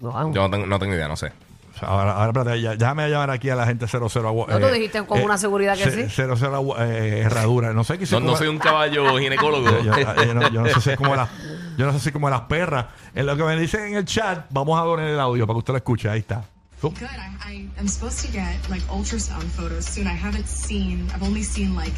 Wow. 0.00 0.34
Yo 0.34 0.42
no 0.42 0.50
tengo, 0.50 0.66
no 0.66 0.78
tengo 0.78 0.94
idea, 0.94 1.08
no 1.08 1.16
sé. 1.16 1.32
Ahora, 1.82 2.12
ahora 2.12 2.26
espérate, 2.28 2.60
ya- 2.60 2.76
déjame 2.76 3.08
llamar 3.08 3.30
aquí 3.30 3.50
a 3.50 3.56
la 3.56 3.66
gente 3.66 3.86
00 3.86 4.28
agua- 4.28 4.46
¿No 4.48 4.58
tú 4.58 4.66
dijiste 4.72 5.02
con 5.04 5.20
una 5.22 5.38
seguridad 5.38 5.76
que 5.76 5.90
sí? 5.90 6.08
00 6.08 6.54
agua- 6.54 6.76
eh, 6.86 7.20
herradura. 7.20 7.72
No 7.72 7.84
sé 7.84 7.98
qué 7.98 8.06
No, 8.12 8.20
no 8.20 8.36
soy 8.36 8.48
un 8.48 8.58
caballo 8.58 9.16
ginecólogo. 9.18 9.68
yo, 9.82 9.96
yo- 9.98 10.24
yo 10.24 10.34
no, 10.34 10.48
yo 10.50 10.62
no 10.62 10.68
sé 10.68 10.80
si 10.80 10.90
es 10.90 10.96
como 10.96 11.14
las 11.16 11.28
yo 11.76 11.86
no 11.86 11.92
sé 11.92 12.00
si 12.00 12.10
como 12.12 12.28
las 12.28 12.40
perras 12.42 12.86
en 13.14 13.24
lo 13.26 13.36
que 13.36 13.44
me 13.44 13.56
dicen 13.56 13.82
en 13.84 13.94
el 13.94 14.04
chat 14.04 14.46
vamos 14.50 14.78
a 14.80 14.82
poner 14.84 15.08
el 15.10 15.20
audio 15.20 15.46
para 15.46 15.54
que 15.54 15.58
usted 15.58 15.72
lo 15.74 15.76
escuche 15.78 16.08
ahí 16.10 16.20
está 16.20 16.42
Zoom. 16.80 16.94
Good. 16.94 17.06
I, 17.46 17.52
I 17.54 17.70
am 17.80 17.86
supposed 17.88 18.24
to 18.26 18.32
get 18.32 18.68
like 18.68 18.82
ultrasound 18.90 19.44
photos 19.56 19.84
soon. 19.84 20.06
I 20.06 20.14
haven't 20.16 20.46
seen. 20.46 21.08
I've 21.14 21.22
only 21.24 21.42
seen 21.42 21.74
like 21.76 21.94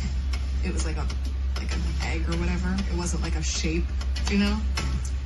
it 0.64 0.72
was 0.72 0.84
like 0.86 0.98
a 0.98 1.04
like 1.60 1.70
an 1.74 1.82
egg 2.12 2.24
or 2.28 2.36
whatever. 2.38 2.74
It 2.90 2.96
wasn't 2.98 3.22
like 3.22 3.36
a 3.38 3.42
shape. 3.42 3.84
You 4.30 4.38
know, 4.38 4.56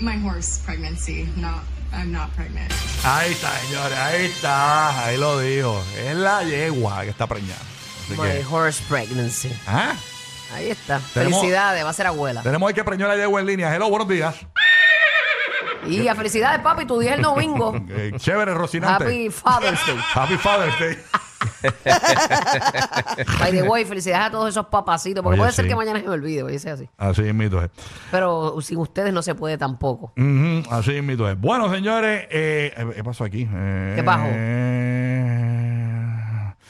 my 0.01 0.17
horse 0.17 0.59
pregnancy. 0.65 1.29
Not. 1.37 1.63
I'm 1.97 2.13
not 2.13 2.31
pregnant. 2.35 2.73
ahí 3.05 3.33
está 3.33 3.51
señores 3.61 3.99
ahí 3.99 4.25
está 4.27 5.05
ahí 5.07 5.17
lo 5.17 5.39
dijo 5.41 5.83
es 5.97 6.15
la 6.17 6.43
yegua 6.43 7.03
que 7.05 7.11
está 7.11 7.27
preñada 7.27 7.61
Así 8.05 8.13
My 8.21 8.29
que, 8.29 8.45
horse 8.51 8.83
pregnancy. 8.89 9.51
ah, 9.67 9.95
Ahí 10.55 10.71
está. 10.71 11.01
Tenemos- 11.15 11.41
Felicidades, 11.41 11.85
va 11.85 11.89
a 11.91 11.93
ser 11.95 12.07
abuela. 12.07 12.43
tenemos 12.43 12.69
el 12.69 12.75
que 12.75 12.85
preñó 12.85 13.09
la 13.09 13.17
yegua 13.17 13.41
en 13.41 13.47
línea 13.47 13.75
hello 13.75 13.89
buenos 13.89 14.07
días 14.09 14.37
Y 15.87 16.07
a 16.09 16.15
felicidades, 16.15 16.61
papi, 16.61 16.87
tu 16.87 16.99
día 16.99 17.13
es 17.13 17.17
el 17.19 17.23
domingo. 17.23 17.75
Eh, 17.91 18.13
chévere 18.17 18.55
Rocinante 18.55 19.05
Happy 19.05 19.31
Father's 19.31 19.87
Day. 19.87 19.99
Happy 20.15 20.37
Father's 20.39 20.79
Day 20.79 20.97
By 23.39 23.53
the 23.53 23.63
way, 23.63 23.85
felicidades 23.85 24.27
a 24.27 24.31
todos 24.31 24.49
esos 24.51 24.67
papacitos, 24.67 25.23
porque 25.23 25.35
Oye, 25.35 25.43
puede 25.43 25.53
ser 25.53 25.65
sí. 25.65 25.69
que 25.69 25.77
mañana 25.77 26.01
se 26.01 26.07
me 26.07 26.13
olvide, 26.13 26.43
oye, 26.43 26.59
sea 26.59 26.75
así. 26.75 26.89
así 26.97 27.23
mismo 27.33 27.61
es 27.61 27.71
Pero 28.11 28.61
sin 28.61 28.79
ustedes 28.79 29.13
no 29.13 29.23
se 29.23 29.35
puede 29.35 29.59
tampoco. 29.59 30.13
Ujú, 30.17 30.63
así 30.71 31.01
mismo 31.03 31.29
es. 31.29 31.41
Bueno, 31.41 31.73
señores, 31.73 32.27
eh, 32.31 32.73
¿qué 32.95 33.05
pasó 33.05 33.25
aquí? 33.25 33.49
Eh, 33.53 33.93
¿Qué 33.97 34.03
pasó? 34.03 34.25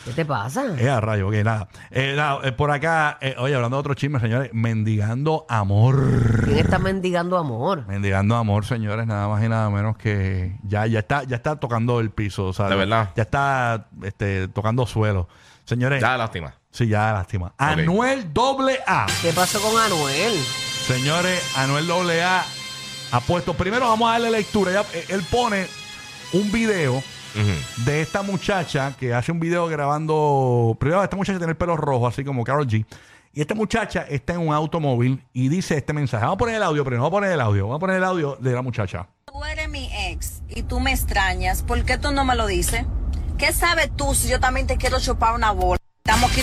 ¿Qué 0.05 0.13
te 0.13 0.25
pasa? 0.27 0.67
Eh, 0.79 0.89
a 0.91 1.01
rayo, 1.01 1.29
ok, 1.29 1.35
nada. 1.45 1.69
Eh, 1.91 2.13
nada, 2.15 2.41
eh, 2.45 2.53
por 2.53 2.71
acá, 2.71 3.17
eh, 3.23 3.35
oye, 3.39 3.55
hablando 3.55 3.77
de 3.79 3.81
otro 3.81 3.95
chisme, 3.95 4.21
señores, 4.21 4.51
mendigando 4.53 5.47
amor. 5.49 6.43
¿Quién 6.45 6.59
está 6.59 6.79
mendigando 6.79 7.39
amor? 7.39 7.87
Mendigando 7.87 8.37
amor, 8.37 8.67
señores, 8.67 9.07
nada 9.07 9.29
más 9.29 9.43
y 9.43 9.49
nada 9.49 9.71
menos 9.71 9.97
que 9.97 10.59
ya, 10.63 10.87
ya 10.87 10.99
está, 10.99 11.25
ya 11.25 11.37
está 11.37 11.57
tocando 11.57 12.01
el 12.01 12.11
piso, 12.11 12.47
o 12.49 12.53
sea, 12.53 12.69
De 12.69 12.77
verdad. 12.77 13.11
Ya 13.17 13.23
está 13.23 13.87
este, 14.03 14.49
tocando 14.49 14.87
suelo. 14.87 15.27
Señores, 15.65 16.03
Ya, 16.03 16.19
lástima. 16.19 16.55
sí, 16.71 16.87
ya 16.87 17.13
lástima. 17.13 17.55
Anuel 17.57 18.31
doble 18.35 18.81
A. 18.87 19.07
¿Qué 19.23 19.33
pasó 19.33 19.59
con 19.63 19.81
Anuel? 19.81 20.35
Señores, 20.87 21.43
Anuel 21.57 21.87
doble 21.87 22.23
A 22.23 22.45
ha 23.13 23.21
puesto. 23.21 23.55
Primero 23.55 23.89
vamos 23.89 24.07
a 24.09 24.13
darle 24.13 24.31
lectura. 24.31 24.71
Ya, 24.73 24.81
eh, 24.93 25.07
él 25.09 25.23
pone 25.31 25.67
un 26.35 26.53
video 26.53 27.03
De 27.85 28.01
esta 28.01 28.23
muchacha 28.23 28.95
que 28.99 29.13
hace 29.13 29.33
un 29.33 29.41
video 29.41 29.67
grabando. 29.67 30.77
Primero, 30.79 31.03
esta 31.03 31.17
muchacha 31.17 31.39
tiene 31.39 31.53
el 31.53 31.57
pelo 31.57 31.77
rojo, 31.77 32.07
así 32.07 32.25
como 32.25 32.45
Carol 32.45 32.67
G. 32.67 32.85
Y 33.33 33.41
esta 33.41 33.55
muchacha 33.55 34.07
está 34.09 34.35
en 34.35 34.47
un 34.47 34.55
automóvil 34.55 35.25
y 35.33 35.49
dice 35.49 35.77
este 35.77 35.93
mensaje. 35.93 36.23
Vamos 36.23 36.37
a 36.37 36.39
poner 36.39 36.55
el 36.55 36.63
audio, 36.63 36.85
pero 36.85 36.97
no 36.97 37.03
vamos 37.03 37.17
a 37.17 37.21
poner 37.21 37.33
el 37.33 37.41
audio. 37.41 37.65
Vamos 37.65 37.79
a 37.79 37.81
poner 37.81 37.97
el 37.97 38.05
audio 38.05 38.37
de 38.41 38.53
la 38.53 38.63
muchacha. 38.63 39.09
Tú 39.25 39.45
eres 39.45 39.69
mi 39.69 39.91
ex 39.93 40.43
y 40.49 40.63
tú 40.63 40.79
me 40.79 40.93
extrañas. 40.93 41.65
¿Por 41.65 41.85
qué 41.85 41.99
tú 41.99 42.13
no 42.13 42.25
me 42.25 42.37
lo 42.37 42.47
dices? 42.47 42.85
¿Qué 43.37 43.53
sabes 43.53 43.91
tú 43.97 44.15
si 44.15 44.29
yo 44.29 44.39
también 44.39 44.69
te 44.69 44.77
quiero 44.77 45.01
chupar 45.01 45.35
una 45.35 45.51
bola? 45.51 45.79
Estamos 46.05 46.31
aquí. 46.31 46.43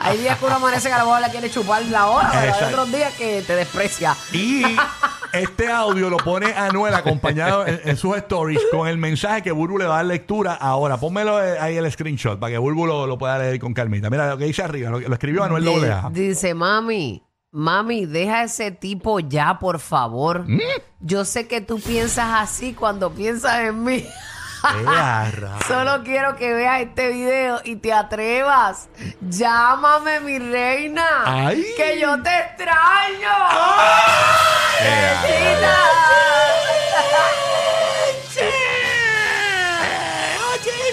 Hay 0.00 0.18
días 0.18 0.38
que 0.38 0.44
uno 0.44 0.56
amanece 0.56 0.88
que 0.88 0.94
a 0.94 0.98
la 0.98 1.04
bola 1.04 1.26
le 1.26 1.32
quiere 1.32 1.50
chupar 1.50 1.82
la 1.84 2.08
hora, 2.08 2.30
pero 2.30 2.54
hay 2.54 2.64
otros 2.64 2.92
días 2.92 3.14
que 3.14 3.42
te 3.42 3.56
desprecia. 3.56 4.14
Y 4.32 4.62
este 5.32 5.68
audio 5.68 6.10
lo 6.10 6.16
pone 6.18 6.52
Anuel 6.54 6.94
acompañado 6.94 7.66
en, 7.66 7.80
en 7.84 7.96
sus 7.96 8.16
stories 8.16 8.60
con 8.70 8.88
el 8.88 8.98
mensaje 8.98 9.42
que 9.42 9.52
Burbu 9.52 9.78
le 9.78 9.86
va 9.86 9.94
a 9.94 9.96
dar 9.98 10.06
lectura 10.06 10.54
ahora. 10.54 10.96
Pónmelo 10.98 11.42
eh, 11.42 11.58
ahí 11.58 11.76
el 11.76 11.90
screenshot 11.90 12.38
para 12.38 12.52
que 12.52 12.58
Burbu 12.58 12.86
lo, 12.86 13.06
lo 13.06 13.18
pueda 13.18 13.38
leer 13.38 13.58
con 13.58 13.72
calmita. 13.74 14.10
Mira 14.10 14.28
lo 14.30 14.38
que 14.38 14.44
dice 14.46 14.62
arriba, 14.62 14.90
lo, 14.90 15.00
lo 15.00 15.12
escribió 15.12 15.44
Anuel 15.44 15.64
Di- 15.64 15.72
doble 15.74 15.92
A. 15.92 16.08
Dice, 16.10 16.54
mami, 16.54 17.22
mami, 17.52 18.06
deja 18.06 18.44
ese 18.44 18.70
tipo 18.70 19.20
ya, 19.20 19.58
por 19.58 19.78
favor. 19.80 20.48
¿Mm? 20.48 20.60
Yo 21.00 21.24
sé 21.24 21.46
que 21.48 21.60
tú 21.60 21.80
piensas 21.80 22.28
así 22.34 22.74
cuando 22.74 23.10
piensas 23.10 23.60
en 23.60 23.84
mí. 23.84 24.04
Solo 25.68 26.02
quiero 26.04 26.36
que 26.36 26.52
veas 26.52 26.80
este 26.82 27.08
video 27.10 27.60
y 27.64 27.76
te 27.76 27.92
atrevas. 27.92 28.88
Llámame, 29.20 30.20
mi 30.20 30.38
reina. 30.38 31.06
Ay. 31.24 31.64
Que 31.76 31.98
yo 32.00 32.20
te 32.22 32.30
extraño. 32.38 33.30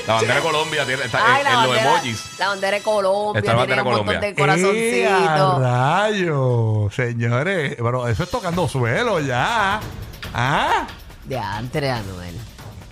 La 0.08 0.14
bandera 0.14 0.36
de 0.36 0.42
Colombia 0.42 0.86
tiene, 0.86 1.04
está 1.04 1.20
Ay, 1.22 1.40
en, 1.40 1.44
la 1.44 1.50
en 1.50 1.56
los 1.58 1.68
bandera- 1.68 1.92
emojis. 1.92 2.40
La 2.40 2.48
bandera 2.48 2.78
de 2.78 2.84
Colombia. 2.84 3.40
Está 3.40 3.54
la 3.54 3.66
tiene 3.66 3.76
bandera 3.76 3.82
un 3.82 3.88
montón 3.90 4.06
Colombia. 4.06 4.30
de 4.30 4.36
corazoncitos. 4.36 5.62
Eh, 5.62 5.66
a 5.66 6.04
rayo, 6.08 6.90
señores. 6.96 7.76
Pero 7.78 8.08
eso 8.08 8.24
es 8.24 8.32
tocando 8.32 8.68
suelo 8.70 9.20
ya. 9.20 9.82
¿Ah? 10.34 10.88
De 11.26 11.38
antes, 11.38 11.84
Anuel. 11.92 12.36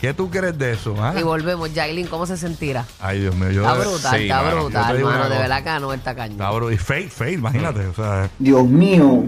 ¿Qué 0.05 0.13
tú 0.13 0.29
crees 0.29 0.55
de 0.55 0.73
eso? 0.73 0.95
ah? 0.99 1.15
Y 1.19 1.23
volvemos, 1.23 1.67
Jailin, 1.73 2.05
¿cómo 2.05 2.27
se 2.27 2.37
sentirá? 2.37 2.85
Ay, 2.99 3.21
Dios 3.21 3.35
mío. 3.35 3.49
Yo, 3.49 3.61
Está 3.63 3.73
brutal, 3.73 4.15
sí, 4.17 4.23
está 4.23 4.43
mano, 4.43 4.61
brutal, 4.65 4.95
hermano. 4.97 5.29
De 5.29 5.37
verdad 5.39 5.63
que 5.63 5.69
Anuel 5.69 5.97
está 5.97 6.15
cañón. 6.15 6.33
Está 6.33 6.51
bru- 6.51 6.71
Y 6.73 6.77
Faye, 6.77 7.09
Faye, 7.09 7.31
imagínate. 7.33 7.87
O 7.87 7.93
sea, 7.95 8.29
Dios 8.37 8.67
mío, 8.67 9.23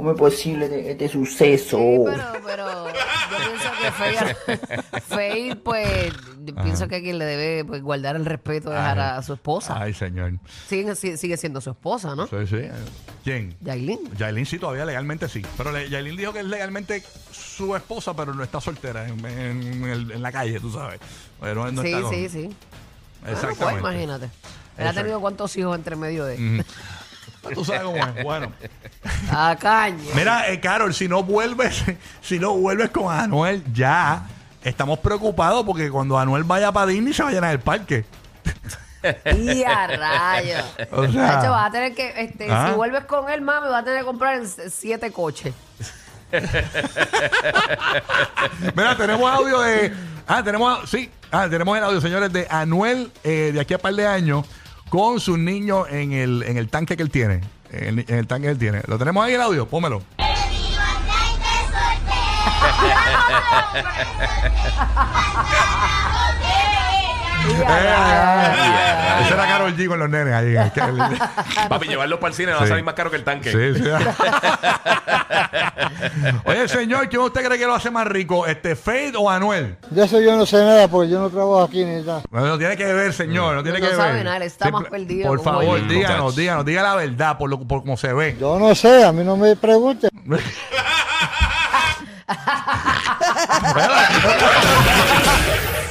¿cómo 0.00 0.12
es 0.12 0.18
posible 0.18 0.64
este, 0.64 0.90
este 0.92 1.08
suceso? 1.10 1.76
Sí, 1.76 1.98
pero, 2.06 2.24
pero 2.42 2.88
yo 2.88 3.36
pienso 3.44 3.70
que 3.82 3.90
Faye, 3.92 5.00
Faye, 5.02 5.56
pues, 5.56 6.12
yo 6.42 6.54
pienso 6.62 6.88
que 6.88 7.02
quien 7.02 7.18
le 7.18 7.26
debe 7.26 7.64
pues, 7.66 7.82
guardar 7.82 8.16
el 8.16 8.24
respeto, 8.24 8.70
dejar 8.70 8.98
Ay. 8.98 9.18
a 9.18 9.22
su 9.22 9.34
esposa. 9.34 9.76
ay, 9.78 9.92
señor. 9.92 10.32
Sigue, 10.66 11.36
siendo 11.36 11.60
su 11.60 11.70
esposa, 11.70 12.14
¿no? 12.16 12.26
Sí, 12.28 12.36
sí. 12.48 12.62
¿Quién? 13.24 13.54
Yailin. 13.60 13.98
Yailin 14.16 14.46
sí, 14.46 14.58
todavía 14.58 14.86
legalmente 14.86 15.28
sí. 15.28 15.42
Pero 15.58 15.70
le- 15.70 15.90
Yailin 15.90 16.16
dijo 16.16 16.32
que 16.32 16.38
es 16.40 16.46
legalmente 16.46 17.02
su 17.30 17.76
esposa, 17.76 18.14
pero 18.14 18.32
no 18.32 18.42
está 18.42 18.58
soltera 18.58 19.06
en, 19.06 19.22
en 19.26 19.84
el- 19.84 20.12
en 20.12 20.22
la 20.22 20.32
calle, 20.32 20.58
tú 20.60 20.72
sabes. 20.72 20.98
Pero 21.40 21.68
él 21.68 21.74
no 21.74 21.82
sí, 21.82 21.88
está 21.88 22.00
con- 22.00 22.14
sí, 22.14 22.28
sí. 22.30 22.38
Bueno, 22.42 22.54
pues 23.22 23.32
Exactamente. 23.34 23.80
imagínate. 23.80 24.24
Él 24.24 24.30
ha 24.78 24.80
Exacto. 24.82 25.00
tenido 25.00 25.20
cuántos 25.20 25.54
hijos 25.58 25.76
entre 25.76 25.94
medio 25.96 26.24
de. 26.24 26.64
Tú 27.54 27.64
sabes 27.64 27.82
cómo 27.82 27.96
es. 27.96 28.22
Bueno. 28.24 28.52
A 29.30 29.56
caña. 29.58 30.02
Mira, 30.14 30.50
eh, 30.50 30.60
Carol, 30.60 30.92
si 30.94 31.08
no 31.08 31.22
vuelves, 31.22 31.82
si 32.22 32.38
no 32.38 32.54
vuelves 32.54 32.90
con 32.90 33.12
Anuel, 33.12 33.62
ya 33.72 34.26
estamos 34.62 34.98
preocupados 34.98 35.64
porque 35.64 35.90
cuando 35.90 36.18
Anuel 36.18 36.44
vaya 36.44 36.70
para 36.70 36.86
Disney 36.86 37.12
se 37.14 37.22
va 37.22 37.30
a 37.30 37.32
llenar 37.32 37.52
el 37.52 37.60
parque. 37.60 38.04
Y 39.34 39.62
a 39.64 39.86
rayos. 39.86 40.62
O 40.92 41.08
sea- 41.10 41.36
Nacho, 41.36 41.50
vas 41.50 41.68
a 41.68 41.70
tener 41.72 41.94
que, 41.94 42.12
este, 42.22 42.52
Ah. 42.52 42.66
si 42.68 42.74
vuelves 42.76 43.06
con 43.06 43.30
él, 43.30 43.40
mami, 43.40 43.68
vas 43.68 43.80
a 43.80 43.84
tener 43.84 44.00
que 44.00 44.04
comprar 44.04 44.42
siete 44.68 45.10
coches. 45.10 45.54
Mira, 48.76 48.96
tenemos 48.96 49.30
audio 49.30 49.60
de. 49.60 49.92
Ah, 50.26 50.42
tenemos. 50.42 50.88
Sí, 50.90 51.10
ah, 51.30 51.48
tenemos 51.50 51.76
el 51.76 51.84
audio, 51.84 52.00
señores, 52.00 52.32
de 52.32 52.46
Anuel 52.50 53.10
eh, 53.24 53.50
de 53.54 53.60
aquí 53.60 53.74
a 53.74 53.78
par 53.78 53.94
de 53.94 54.06
años 54.06 54.44
con 54.90 55.20
sus 55.20 55.38
niños 55.38 55.86
en 55.90 56.12
el, 56.12 56.42
en 56.42 56.58
el 56.58 56.68
tanque 56.68 56.96
que 56.96 57.02
él 57.02 57.10
tiene. 57.10 57.40
En 57.70 58.04
el, 58.06 58.26
tanque 58.26 58.48
que 58.48 58.52
él 58.52 58.58
tiene. 58.58 58.82
¿Lo 58.86 58.98
tenemos 58.98 59.24
ahí 59.24 59.32
el 59.34 59.40
audio? 59.40 59.66
Pómelo. 59.66 60.02
Y 67.58 67.62
a 67.62 68.54
rayos. 68.54 69.26
Ese 69.26 69.34
era 69.34 69.46
Carol 69.46 69.76
G 69.76 69.86
con 69.88 69.98
los 69.98 70.08
nenes 70.08 70.34
ahí. 70.34 70.54
Papi, 71.68 71.88
llevarlos 71.88 72.18
para 72.18 72.28
el 72.30 72.34
cine 72.34 72.52
va 72.52 72.62
a 72.62 72.66
salir 72.66 72.84
más 72.84 72.94
caro 72.94 73.10
que 73.10 73.16
el 73.16 73.24
tanque. 73.24 73.50
Sí, 73.50 73.74
sí. 73.82 73.90
Oye, 76.44 76.68
señor, 76.68 77.08
¿quién 77.08 77.22
usted 77.22 77.44
cree 77.44 77.58
que 77.58 77.66
lo 77.66 77.74
hace 77.74 77.90
más 77.90 78.06
rico? 78.06 78.46
¿Este 78.46 78.76
Fade 78.76 79.12
o 79.16 79.28
Anuel? 79.30 79.76
De 79.90 80.04
eso 80.04 80.20
yo 80.20 80.36
no 80.36 80.46
sé 80.46 80.56
nada 80.58 80.86
porque 80.88 81.10
yo 81.10 81.20
no 81.20 81.28
trabajo 81.30 81.62
aquí 81.62 81.84
ni 81.84 82.02
nada. 82.02 82.22
No, 82.30 82.46
no 82.46 82.58
tiene 82.58 82.76
que 82.76 82.92
ver, 82.92 83.12
señor. 83.12 83.54
No 83.56 83.62
tiene 83.62 83.80
No 83.80 83.88
que 83.88 83.94
sabe 83.94 84.14
ver. 84.14 84.24
nada, 84.24 84.44
está 84.44 84.70
más 84.70 84.84
perdido 84.84 85.28
Por 85.28 85.42
favor, 85.42 85.78
yo. 85.80 85.86
díganos, 85.86 86.36
díganos, 86.36 86.64
diga 86.64 86.82
la 86.82 86.94
verdad 86.96 87.38
por, 87.38 87.50
lo, 87.50 87.58
por 87.60 87.80
cómo 87.82 87.96
se 87.96 88.12
ve. 88.12 88.36
Yo 88.40 88.58
no 88.58 88.74
sé, 88.74 89.04
a 89.04 89.12
mí 89.12 89.22
no 89.24 89.36
me 89.36 89.54
pregunten. 89.56 90.10